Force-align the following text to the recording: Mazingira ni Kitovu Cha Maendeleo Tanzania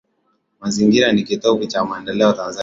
Mazingira 0.59 1.11
ni 1.11 1.23
Kitovu 1.23 1.65
Cha 1.65 1.85
Maendeleo 1.85 2.33
Tanzania 2.33 2.59